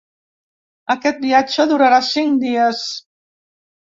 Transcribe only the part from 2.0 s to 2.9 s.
cinc dies.